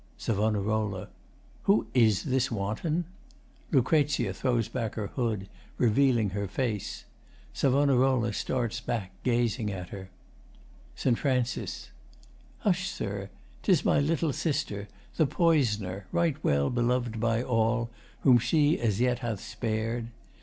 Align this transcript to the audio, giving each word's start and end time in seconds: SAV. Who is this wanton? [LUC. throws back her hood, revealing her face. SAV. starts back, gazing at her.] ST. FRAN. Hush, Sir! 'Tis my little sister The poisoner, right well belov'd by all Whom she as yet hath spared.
SAV. 0.17 1.09
Who 1.65 1.85
is 1.93 2.23
this 2.23 2.49
wanton? 2.49 3.05
[LUC. 3.71 4.07
throws 4.35 4.67
back 4.67 4.95
her 4.95 5.05
hood, 5.05 5.47
revealing 5.77 6.31
her 6.31 6.47
face. 6.47 7.05
SAV. 7.53 8.35
starts 8.35 8.79
back, 8.79 9.11
gazing 9.21 9.71
at 9.71 9.89
her.] 9.89 10.09
ST. 10.95 11.19
FRAN. 11.19 11.45
Hush, 12.61 12.89
Sir! 12.89 13.29
'Tis 13.61 13.85
my 13.85 13.99
little 13.99 14.33
sister 14.33 14.87
The 15.17 15.27
poisoner, 15.27 16.07
right 16.11 16.35
well 16.43 16.71
belov'd 16.71 17.19
by 17.19 17.43
all 17.43 17.91
Whom 18.21 18.39
she 18.39 18.79
as 18.79 18.99
yet 18.99 19.19
hath 19.19 19.39
spared. 19.39 20.07